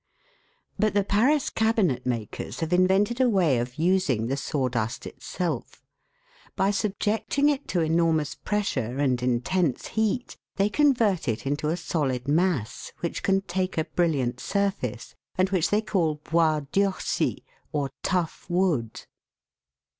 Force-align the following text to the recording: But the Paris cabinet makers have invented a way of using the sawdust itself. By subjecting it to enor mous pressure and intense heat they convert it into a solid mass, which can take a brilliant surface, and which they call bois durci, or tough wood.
But 0.79 0.95
the 0.95 1.03
Paris 1.03 1.51
cabinet 1.51 2.07
makers 2.07 2.61
have 2.61 2.73
invented 2.73 3.21
a 3.21 3.29
way 3.29 3.59
of 3.59 3.75
using 3.75 4.25
the 4.25 4.35
sawdust 4.35 5.05
itself. 5.05 5.85
By 6.55 6.71
subjecting 6.71 7.49
it 7.49 7.67
to 7.67 7.81
enor 7.81 8.11
mous 8.15 8.33
pressure 8.33 8.97
and 8.97 9.21
intense 9.21 9.89
heat 9.89 10.37
they 10.55 10.69
convert 10.69 11.27
it 11.27 11.45
into 11.45 11.69
a 11.69 11.77
solid 11.77 12.27
mass, 12.27 12.93
which 13.01 13.21
can 13.21 13.41
take 13.41 13.77
a 13.77 13.85
brilliant 13.85 14.39
surface, 14.39 15.13
and 15.37 15.51
which 15.51 15.69
they 15.69 15.83
call 15.83 16.15
bois 16.15 16.61
durci, 16.73 17.43
or 17.71 17.91
tough 18.01 18.47
wood. 18.49 19.01